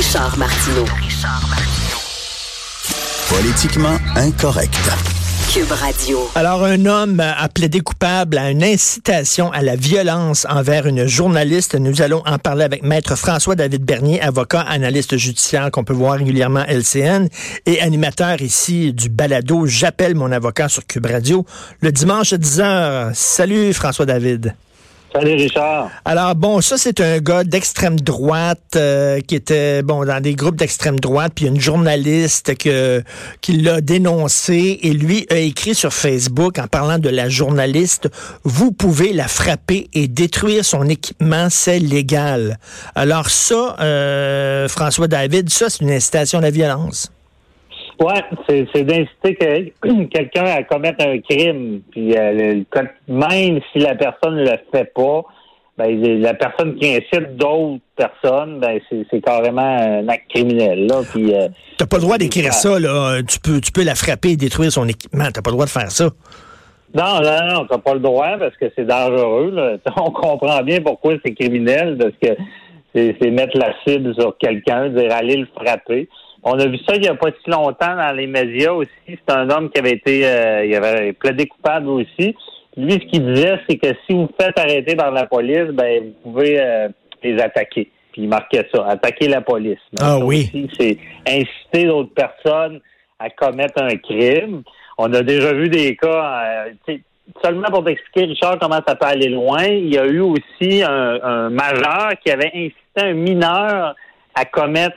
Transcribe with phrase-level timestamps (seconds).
[0.00, 0.86] Richard Martineau.
[3.28, 4.90] Politiquement incorrect.
[5.52, 6.26] Cube Radio.
[6.34, 11.74] Alors, un homme a plaidé coupable à une incitation à la violence envers une journaliste.
[11.74, 16.60] Nous allons en parler avec Maître François-David Bernier, avocat, analyste judiciaire qu'on peut voir régulièrement
[16.60, 17.28] à LCN
[17.66, 21.44] et animateur ici du balado J'appelle mon avocat sur Cube Radio
[21.82, 23.10] le dimanche à 10h.
[23.12, 24.54] Salut François-David.
[25.12, 25.90] Salut Richard.
[26.04, 30.54] Alors bon, ça c'est un gars d'extrême droite euh, qui était bon dans des groupes
[30.54, 33.02] d'extrême droite, puis une journaliste que
[33.40, 38.08] qui l'a dénoncé et lui a écrit sur Facebook en parlant de la journaliste,
[38.44, 42.58] vous pouvez la frapper et détruire son équipement, c'est légal.
[42.94, 47.10] Alors ça, euh, François David, ça c'est une incitation à la violence.
[48.00, 49.74] Ouais, c'est d'inciter
[50.10, 51.82] quelqu'un à commettre un crime.
[51.90, 52.62] Puis euh,
[53.08, 55.22] même si la personne ne le fait pas,
[55.76, 60.86] ben, la personne qui incite d'autres personnes, ben, c'est carrément un acte criminel.
[60.86, 61.02] Là.
[61.10, 63.20] Puis, euh, T'as pas le droit d'écrire ça, là.
[63.22, 65.24] Tu peux, tu peux la frapper et détruire son équipement.
[65.32, 66.10] T'as pas le droit de faire ça.
[66.94, 69.50] Non, non, non, t'as pas le droit parce que c'est dangereux.
[69.52, 69.76] Là.
[69.96, 72.40] On comprend bien pourquoi c'est criminel, parce que
[72.94, 76.08] c'est mettre la cible sur quelqu'un, dire aller le frapper.
[76.42, 78.90] On a vu ça il n'y a pas si longtemps dans les médias aussi.
[79.06, 82.34] C'est un homme qui avait été, euh, il avait plaidé coupable aussi.
[82.76, 86.30] Lui, ce qu'il disait, c'est que si vous faites arrêter par la police, ben vous
[86.30, 86.88] pouvez euh,
[87.22, 87.90] les attaquer.
[88.12, 89.78] Puis il marquait ça, attaquer la police.
[90.00, 90.50] ah oui.
[90.78, 90.96] C'est
[91.28, 92.80] inciter d'autres personnes
[93.18, 94.62] à commettre un crime.
[94.98, 96.70] On a déjà vu des cas.
[96.88, 96.96] Euh,
[97.42, 99.64] seulement pour t'expliquer, Richard, comment ça peut aller loin.
[99.64, 103.94] Il y a eu aussi un, un majeur qui avait incité un mineur
[104.34, 104.96] à commettre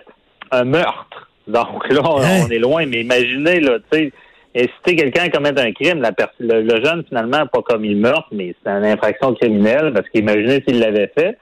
[0.51, 1.29] un meurtre.
[1.47, 4.11] Donc là, on, est loin, mais imaginez, là, tu sais,
[4.55, 8.55] inciter quelqu'un à commettre un crime, la le, jeune, finalement, pas comme il meurt, mais
[8.63, 11.37] c'est une infraction criminelle, parce qu'imaginez s'il l'avait fait.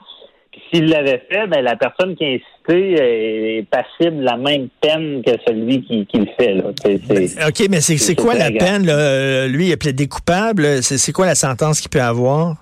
[0.52, 4.68] Puis s'il l'avait fait, ben, la personne qui a incité est passible de la même
[4.82, 6.54] peine que celui qui, qui le fait.
[6.56, 6.64] Là.
[6.84, 8.86] Ben, OK, mais c'est quoi la peine?
[8.86, 9.48] Là?
[9.48, 10.84] Lui, il a plaidé coupable.
[10.84, 12.56] C'est quoi la sentence qu'il peut avoir?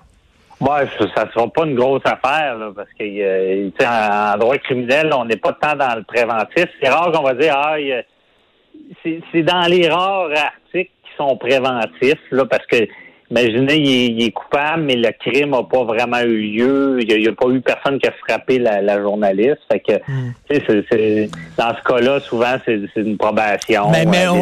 [0.60, 5.24] Ouais, ça sera pas une grosse affaire, là, parce que euh, en, droit criminel, on
[5.24, 6.66] n'est pas tant dans le préventif.
[6.82, 7.76] C'est rare qu'on va dire ah
[9.02, 12.86] c'est dans les rares articles qui sont préventifs, là, parce que
[13.30, 16.98] Imaginez, il est, coupable, mais le crime n'a pas vraiment eu lieu.
[17.00, 19.58] Il n'y a, pas eu personne qui a frappé la, journaliste.
[19.70, 21.28] Fait que, hmm.
[21.56, 23.88] dans ce cas-là, souvent, c'est une probation.
[23.90, 24.32] Mais, mais euh,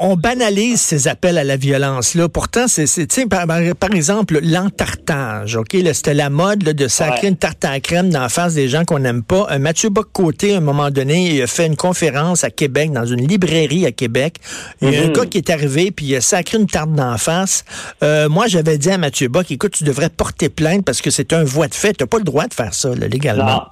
[0.00, 2.14] on, banalise ces appels à la violence.
[2.14, 2.28] Là.
[2.28, 5.56] Pourtant, c'est, par, par exemple, l'entartage.
[5.56, 5.76] OK?
[5.92, 9.00] C'était la mode de sacrer une tarte à crème dans la face des gens qu'on
[9.00, 9.48] n'aime pas.
[9.50, 13.06] Euh, Mathieu Bock-Côté, à un moment donné, il a fait une conférence à Québec, dans
[13.06, 14.36] une librairie à Québec.
[14.80, 15.12] Il y a un mm-hmm.
[15.12, 17.64] gars qui est arrivé, puis il a sacré une tarte dans la face.
[18.04, 21.32] Euh, moi, j'avais dit à Mathieu Bock, écoute, tu devrais porter plainte parce que c'est
[21.32, 21.94] un voie de fait.
[21.94, 23.46] Tu n'as pas le droit de faire ça, légalement.
[23.46, 23.62] Non.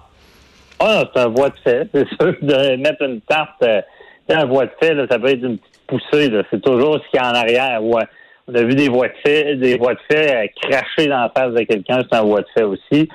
[0.80, 1.86] Ah, c'est un voie de fait.
[1.94, 3.82] C'est sûr, de mettre une tarte, euh,
[4.26, 6.32] c'est un voie de fait, ça peut être une petite poussée.
[6.50, 7.82] C'est toujours ce qu'il y a en arrière.
[7.82, 11.32] On a vu des voies de fait, des voies de fait euh, cracher dans la
[11.36, 13.06] face de quelqu'un, c'est un voie de fait aussi.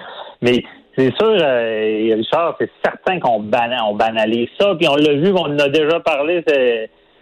[0.43, 0.63] Mais
[0.95, 4.75] c'est sûr, euh, Richard, c'est certain qu'on banalise ça.
[4.75, 6.45] Puis on l'a vu, on en a déjà parlé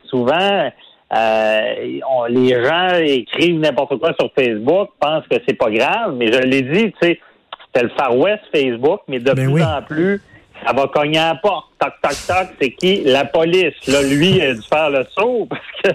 [0.09, 0.69] souvent.
[1.13, 6.39] Euh, les gens écrivent n'importe quoi sur Facebook, pensent que c'est pas grave, mais je
[6.39, 7.19] l'ai dit, tu sais,
[7.65, 10.21] c'était le Far West Facebook, mais de ben plus en plus,
[10.65, 11.67] ça va cogner à la porte.
[11.79, 13.03] Toc, toc, toc, c'est qui?
[13.03, 13.75] La police.
[13.87, 15.89] Là, lui, il a dû faire le saut parce que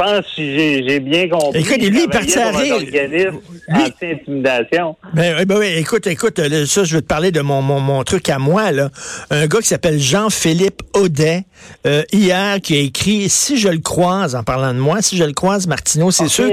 [0.00, 0.42] pense que
[0.88, 1.60] j'ai bien compris.
[1.60, 2.76] Écoute, lui, il partit à rire.
[3.68, 4.96] Anti-intimidation.
[5.14, 8.28] Ben, ben, oui, écoute, écoute, ça, je veux te parler de mon, mon, mon truc
[8.28, 8.90] à moi, là.
[9.30, 11.44] Un gars qui s'appelle Jean-Philippe Audet,
[11.86, 15.24] euh, hier, qui a écrit Si je le croise, en parlant de moi, si je
[15.24, 16.50] le croise, Martineau, c'est sûr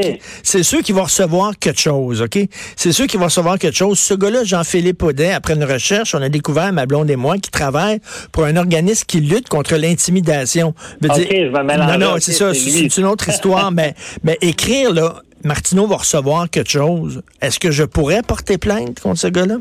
[0.83, 2.37] qu'il va recevoir quelque chose, OK?
[2.75, 3.99] C'est sûr qu'il va recevoir quelque chose.
[3.99, 7.49] Ce gars-là, Jean-Philippe Audet, après une recherche, on a découvert, ma blonde et moi, qui
[7.49, 7.99] travaille
[8.31, 10.73] pour un organisme qui lutte contre l'intimidation.
[11.03, 13.36] OK, je Non, non, c'est ça, c'est une autre histoire,
[13.71, 17.21] mais, écrire, là, Martineau va recevoir quelque chose.
[17.41, 19.57] Est-ce que je pourrais porter plainte contre ce gars-là?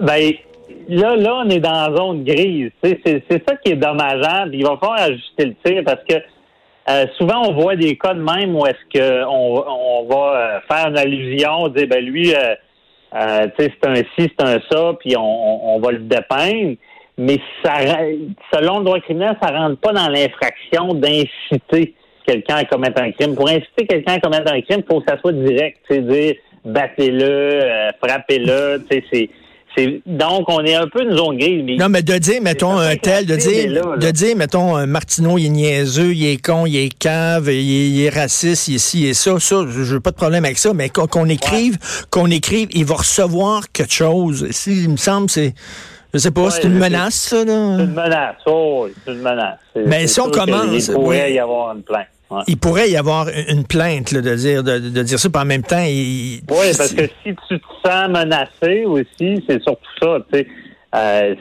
[0.00, 0.32] Ben,
[0.88, 2.70] là, là, on est dans la zone grise.
[2.82, 4.54] C'est ça qui est dommageable.
[4.54, 6.16] Il va falloir ajuster le tir parce que
[6.88, 10.88] euh, souvent, on voit des cas de même où est-ce qu'on on va euh, faire
[10.88, 15.80] une allusion, dire, ben lui, euh, c'est un ci, c'est un ça, puis on, on,
[15.80, 16.76] va le dépeindre.
[17.18, 17.74] Mais ça,
[18.52, 21.94] selon le droit criminel, ça rentre pas dans l'infraction d'inciter
[22.26, 23.34] quelqu'un à commettre un crime.
[23.34, 25.78] Pour inciter quelqu'un à commettre un crime, il faut que ça soit direct.
[25.88, 26.34] C'est dire
[26.64, 28.84] battez-le, euh, frappez-le.
[28.90, 29.28] C'est
[30.04, 31.78] donc, on est un peu une zone grise.
[31.78, 35.46] non, mais de dire, mettons, un tel, de dire, de dire, mettons, un Martineau, il
[35.46, 39.14] est niaiseux, il est con, il est cave, il est, raciste, il est ci et
[39.14, 41.78] ça, ça, je n'ai pas de problème avec ça, mais qu'on écrive,
[42.10, 44.48] qu'on écrive, il va recevoir quelque chose.
[44.50, 45.54] Si, il me semble, c'est
[46.12, 47.76] Je sais pas, c'est une menace, ça, là?
[47.76, 49.58] C'est une menace, oh, c'est une menace.
[49.74, 50.88] Mais si on commence...
[50.88, 52.06] Il pourrait y avoir une plainte.
[52.46, 55.62] Il pourrait y avoir une plainte là, de dire de, dire ça, puis en même
[55.62, 56.40] temps, il...
[56.48, 60.46] Oui, parce que si tu te sens menacé aussi, c'est surtout ça, tu sais.
[60.92, 61.36] Euh,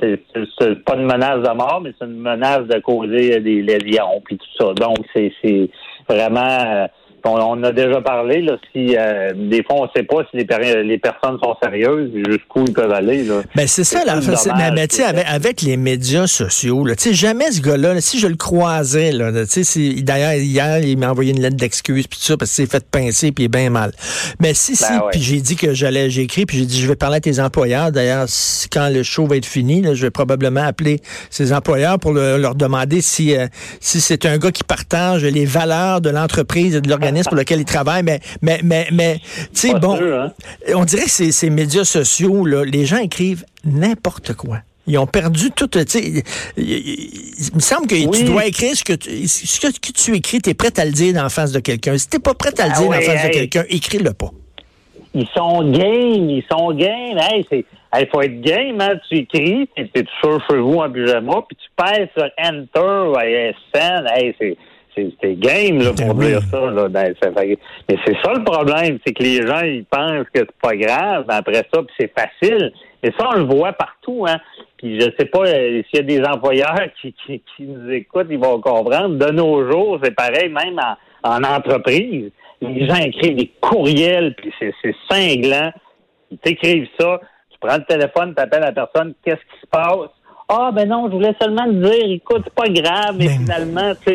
[0.59, 4.37] c'est pas une menace de mort, mais c'est une menace de causer des lésions puis
[4.37, 4.73] tout ça.
[4.75, 5.31] Donc, c'est
[6.07, 6.87] vraiment
[7.25, 10.83] on, a déjà parlé, là, si euh, des fois on ne sait pas si les,
[10.83, 13.23] les personnes sont sérieuses, jusqu'où ils peuvent aller.
[13.23, 13.41] Là.
[13.55, 17.99] Ben c'est ça, là, mais, mais avec, avec, les médias sociaux, là, jamais ce gars-là,
[18.01, 22.25] si je le croisais, là, d'ailleurs, hier, il m'a envoyé une lettre d'excuse puis tout
[22.25, 23.91] ça, parce qu'il s'est fait pincer puis il est bien mal.
[24.39, 26.87] Mais si, si, ben puis j'ai dit que j'allais, j'ai écrit, puis j'ai dit je
[26.87, 27.91] vais parler à tes employeurs.
[27.91, 28.27] D'ailleurs,
[28.71, 30.99] quand le show va être fini, là, je vais probablement appeler
[31.29, 33.47] ses employeurs pour leur demander si, euh,
[33.79, 37.59] si c'est un gars qui partage les valeurs de l'entreprise et de l'organisation pour lequel
[37.59, 39.19] il travaille, mais, mais, mais, mais
[39.53, 40.31] tu sais, bon, hein?
[40.75, 44.59] on dirait que ces, ces médias sociaux, là, les gens écrivent n'importe quoi.
[44.89, 45.69] Ils ont perdu tout.
[45.77, 46.23] Il,
[46.57, 50.49] il me semble que tu dois écrire ce que tu, ce que tu écris, tu
[50.49, 51.95] es prêt à le dire en face de quelqu'un.
[51.97, 54.31] Si tu n'es pas prêt à le ah dire en face de quelqu'un, écris-le pas.
[55.13, 57.17] Ils sont game, ils sont game.
[57.17, 57.65] Hey, c'est.
[57.99, 58.99] Il faut être game, hein?
[59.09, 63.15] tu écris, tu es sûr chez vous en pyjama, puis tu pèses sur Enter ou
[63.73, 64.57] SN, hey, c'est
[64.95, 66.69] c'est game là, pour ben dire ça.
[66.71, 70.75] Là, mais c'est ça le problème, c'est que les gens ils pensent que c'est pas
[70.75, 72.71] grave, après ça, puis c'est facile.
[73.01, 74.37] Et ça, on le voit partout, hein.
[74.77, 78.39] Puis je sais pas euh, s'il y a des employeurs qui, qui, nous écoutent, ils
[78.39, 79.15] vont comprendre.
[79.15, 80.79] De nos jours, c'est pareil, même
[81.23, 82.31] en, entreprise.
[82.61, 85.71] Les gens écrivent des courriels, puis c'est cinglant.
[86.31, 90.09] Ils t'écrivent ça, tu prends le téléphone, tu appelles la personne, qu'est-ce qui se passe?
[90.51, 93.93] Ah, ben non, je voulais seulement te dire, écoute, c'est pas grave, mais, finalement,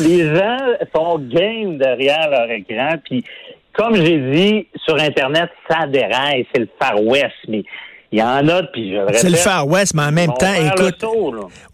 [0.00, 0.58] les gens
[0.92, 3.24] sont game derrière leur écran, puis
[3.72, 7.62] comme j'ai dit, sur Internet, ça déraille, c'est le Far West, mais
[8.12, 10.52] il y en a, puis je le C'est le Far West, mais en même temps,
[10.52, 11.04] écoute.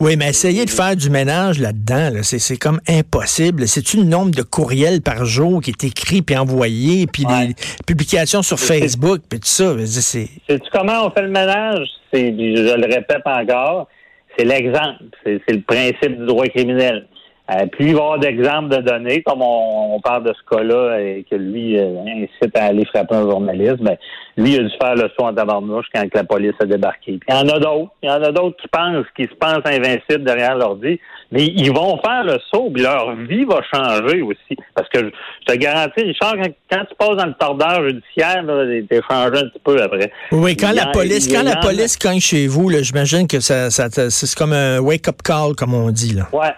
[0.01, 3.67] oui, mais essayer de faire du ménage là-dedans, là, c'est comme impossible.
[3.67, 7.55] C'est-tu le nombre de courriels par jour qui est écrit puis envoyé, puis les
[7.87, 9.75] publications sur Facebook, puis tout ça?
[9.89, 11.89] Sais-tu comment on fait le ménage?
[12.17, 13.89] Je le répète encore,
[14.37, 15.05] c'est l'exemple.
[15.25, 17.07] C'est le principe du droit criminel.
[17.49, 21.01] Euh, plus il va y avoir d'exemples de données, comme on, parle de ce cas-là
[21.01, 23.97] et que lui euh, incite à aller frapper un journaliste, ben,
[24.37, 27.19] lui il a dû faire le saut en tabarnouche quand la police a débarqué.
[27.19, 27.93] Puis il y en a d'autres.
[28.03, 30.99] Il y en a d'autres qui pensent, qui se pensent invincibles derrière l'ordi,
[31.31, 34.57] mais ils vont faire le saut, puis leur vie va changer aussi.
[34.75, 36.35] Parce que je te garantis, Richard,
[36.71, 38.45] quand, tu passes dans le tordeur judiciaire,
[38.89, 40.11] t'es changé un petit peu après.
[40.33, 44.35] Oui, quand la police, quand la police cogne chez vous, j'imagine que ça, ça c'est
[44.37, 46.15] comme un wake-up call, comme on dit.
[46.15, 46.29] Là.
[46.33, 46.53] Ouais.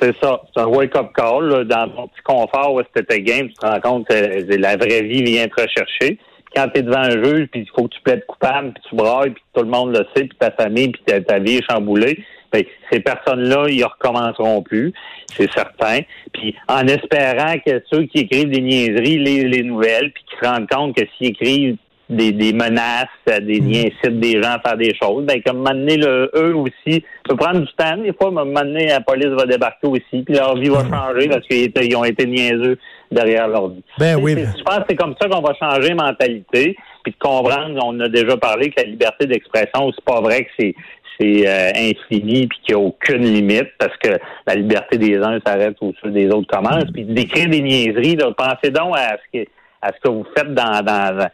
[0.00, 0.40] C'est ça.
[0.54, 1.64] C'est un wake-up call.
[1.64, 5.22] Dans ton petit confort où c'était game, tu te rends compte que la vraie vie
[5.22, 6.18] vient te rechercher.
[6.54, 8.96] Quand tu es devant un juge, puis il faut que tu plaides coupable, puis tu
[8.96, 12.24] brailles, puis tout le monde le sait, puis ta famille, puis ta, vie est chamboulée,
[12.52, 14.94] bien, ces personnes-là, ils recommenceront plus,
[15.26, 16.00] c'est certain.
[16.32, 20.48] Puis en espérant que ceux qui écrivent des niaiseries lisent les nouvelles, puis qui se
[20.48, 21.76] rendent compte que s'ils écrivent
[22.08, 23.90] des, des menaces, des liens mhm.
[24.04, 25.24] incitent des gens à faire des choses.
[25.24, 27.96] Ben, comme maintenant, le, eux aussi, ça peut prendre du temps.
[27.98, 30.90] Des fois, maintenant, la police va débarquer aussi, puis leur vie va mhm.
[30.90, 32.78] changer parce qu'ils ont été niaiseux
[33.10, 33.82] derrière leur vie.
[33.98, 34.34] Ben oui.
[34.36, 38.08] Je pense que c'est comme ça qu'on va changer mentalité, puis de comprendre, on a
[38.08, 40.74] déjà parlé que la liberté d'expression, c'est pas vrai que c'est
[41.20, 44.10] c'est euh, infini puis qu'il n'y a aucune limite parce que
[44.46, 46.84] la liberté des uns s'arrête au dessus des autres commence.
[46.92, 49.48] Puis d'écrire des niaiseries, là, pensez donc à ce que
[49.82, 51.28] à ce que vous faites dans, dans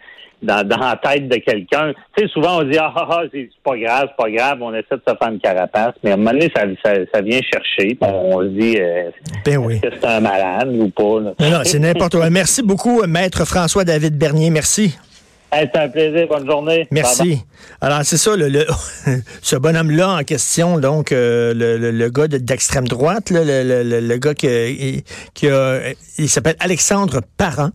[0.44, 1.92] dans, la tête de quelqu'un.
[2.16, 4.74] Tu sais, souvent, on dit, ah, ah, ah c'est pas grave, c'est pas grave, on
[4.74, 7.96] essaie de se faire une carapace, mais à un moment donné, ça, ça, vient chercher,
[8.00, 9.10] on, se dit, euh,
[9.44, 9.80] ben oui.
[9.82, 11.20] est-ce que c'est un malade ou pas?
[11.20, 12.30] Non, non, c'est n'importe quoi.
[12.30, 14.50] Merci beaucoup, Maître François-David Bernier.
[14.50, 14.96] Merci.
[15.52, 16.26] c'est un plaisir.
[16.28, 16.86] Bonne journée.
[16.90, 17.42] Merci.
[17.80, 18.66] Alors, c'est ça, le,
[19.42, 25.04] ce bonhomme-là en question, donc, euh, le, le, gars d'extrême droite, le, le, gars qui,
[25.32, 25.78] qui a,
[26.18, 27.70] il s'appelle Alexandre Parent.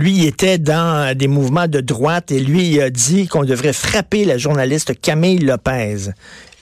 [0.00, 3.74] Lui, il était dans des mouvements de droite et lui, il a dit qu'on devrait
[3.74, 6.12] frapper la journaliste Camille Lopez.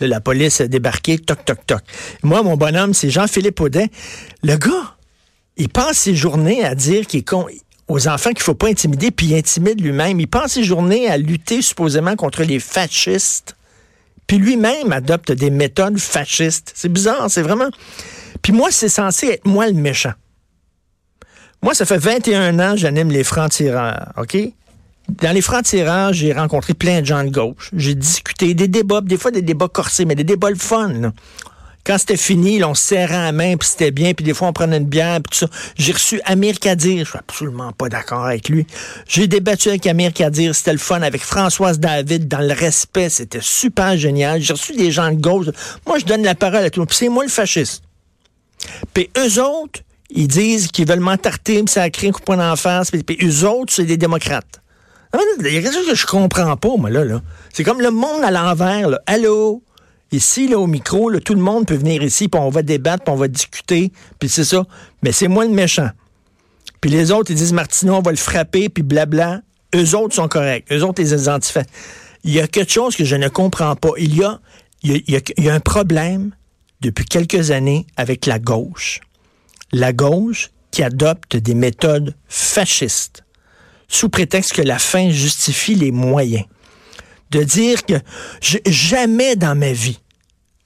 [0.01, 1.83] la police a débarqué, toc, toc, toc.
[2.25, 3.91] Moi, mon bonhomme, c'est Jean-Philippe Audet.
[4.43, 4.97] Le gars,
[5.57, 7.47] il passe ses journées à dire qu'il est con
[7.87, 10.19] aux enfants qu'il faut pas intimider, puis il intimide lui-même.
[10.19, 13.55] Il passe ses journées à lutter supposément contre les fascistes,
[14.27, 16.73] puis lui-même adopte des méthodes fascistes.
[16.75, 17.69] C'est bizarre, c'est vraiment...
[18.43, 20.15] Puis moi, c'est censé être moi le méchant.
[21.63, 24.37] Moi, ça fait 21 ans que j'anime les francs-tireurs, OK?
[25.09, 27.71] Dans les francs-tireurs, j'ai rencontré plein de gens de gauche.
[27.75, 31.13] J'ai discuté des débats, des fois des débats corsés, mais des débats le fun.
[31.85, 34.49] Quand c'était fini, là, on se serrait la main, puis c'était bien, puis des fois
[34.49, 35.53] on prenait une bière, puis tout ça.
[35.77, 38.67] J'ai reçu Amir Kadir, je suis absolument pas d'accord avec lui.
[39.09, 43.41] J'ai débattu avec Amir Kadir, c'était le fun, avec Françoise David, dans le respect, c'était
[43.41, 44.43] super génial.
[44.43, 45.47] J'ai reçu des gens de gauche.
[45.87, 47.83] Moi, je donne la parole à tout le monde, puis c'est moi le fasciste.
[48.93, 52.25] Puis eux autres, ils disent qu'ils veulent m'entarter, puis ça a créé un coup de
[52.25, 54.61] poing d'en face, puis, puis eux autres, c'est des démocrates.
[55.41, 57.05] Il y a quelque chose que je comprends pas, moi, là.
[57.05, 57.23] là.
[57.53, 59.01] C'est comme le monde à l'envers, là.
[59.07, 59.63] Allô?
[60.11, 63.05] Ici, là, au micro, là, tout le monde peut venir ici, puis on va débattre,
[63.05, 64.65] puis on va discuter, puis c'est ça.
[65.03, 65.91] Mais c'est moi le méchant.
[66.81, 69.43] Puis les autres, ils disent, Martineau, on va le frapper, puis blabla.
[69.75, 70.65] Eux autres sont corrects.
[70.73, 71.67] Eux autres, les identifient.
[72.25, 73.91] Il y a quelque chose que je ne comprends pas.
[73.99, 74.41] Il y a,
[74.83, 76.33] il y a, il y a un problème
[76.81, 79.01] depuis quelques années avec la gauche.
[79.73, 83.25] La gauche qui adopte des méthodes fascistes
[83.89, 86.45] sous prétexte que la fin justifie les moyens
[87.31, 87.95] de dire que
[88.67, 89.99] jamais dans ma vie,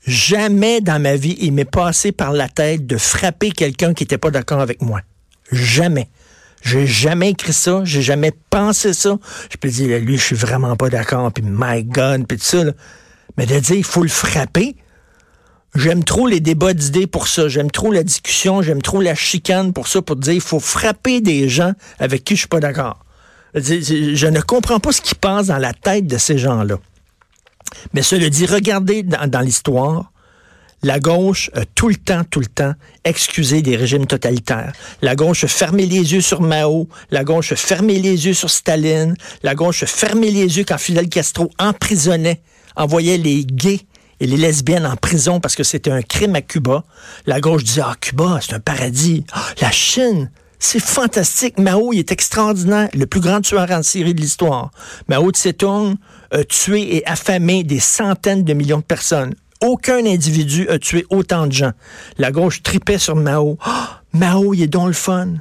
[0.06, 4.18] jamais dans ma vie, il m'est passé par la tête de frapper quelqu'un qui n'était
[4.18, 5.00] pas d'accord avec moi.
[5.50, 6.08] Jamais.
[6.62, 9.18] J'ai jamais écrit ça, j'ai jamais pensé ça.
[9.50, 12.64] Je peux dire, lui, je suis vraiment pas d'accord, puis my God, puis tout ça.
[13.36, 14.76] Mais de dire, il faut le frapper,
[15.74, 17.48] J'aime trop les débats d'idées pour ça.
[17.48, 18.60] J'aime trop la discussion.
[18.60, 22.34] J'aime trop la chicane pour ça, pour dire il faut frapper des gens avec qui
[22.34, 23.04] je suis pas d'accord.
[23.54, 26.76] Je ne comprends pas ce qui passe dans la tête de ces gens-là.
[27.94, 30.12] Mais cela dit, regardez dans, dans l'histoire,
[30.82, 32.74] la gauche a tout le temps, tout le temps
[33.04, 34.72] excusé des régimes totalitaires.
[35.00, 38.50] La gauche a fermé les yeux sur Mao, la gauche a fermé les yeux sur
[38.50, 42.42] Staline, la gauche a fermé les yeux quand Fidel Castro emprisonnait,
[42.76, 43.86] envoyait les gays
[44.22, 46.84] et les lesbiennes en prison parce que c'était un crime à Cuba.
[47.26, 49.24] La gauche disait, ah, Cuba, c'est un paradis.
[49.32, 51.58] Ah, la Chine, c'est fantastique.
[51.58, 54.70] Mao, il est extraordinaire, le plus grand tueur en série de l'histoire.
[55.08, 55.96] Mao Tse-tung
[56.30, 59.34] a tué et affamé des centaines de millions de personnes.
[59.60, 61.72] Aucun individu a tué autant de gens.
[62.16, 63.58] La gauche tripait sur Mao.
[63.66, 63.70] Oh,
[64.12, 65.34] Mao, il est donc le fun.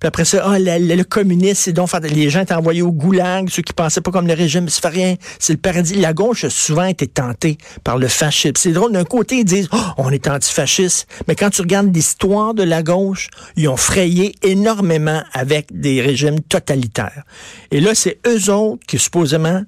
[0.00, 3.48] Puis après ça, ah, le, le, communisme, c'est donc les gens étaient envoyés au goulag,
[3.48, 5.94] ceux qui pensaient pas comme le régime, ça fait rien, c'est le paradis.
[5.94, 8.52] La gauche a souvent été tentée par le fascisme.
[8.56, 12.54] C'est drôle, d'un côté, ils disent, oh, on est antifasciste, mais quand tu regardes l'histoire
[12.54, 17.24] de la gauche, ils ont frayé énormément avec des régimes totalitaires.
[17.70, 19.62] Et là, c'est eux autres qui, supposément,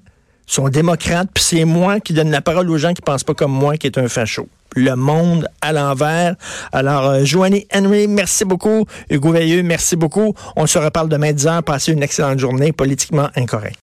[0.45, 3.51] sont démocrates, puis c'est moi qui donne la parole aux gens qui pensent pas comme
[3.51, 6.35] moi, qui est un facho le monde à l'envers.
[6.71, 8.85] Alors, euh, Joanie Henry, merci beaucoup.
[9.09, 10.33] Hugo Veilleux, merci beaucoup.
[10.55, 11.63] On se reparle demain 10 heures.
[11.63, 13.79] Passez une excellente journée politiquement incorrecte.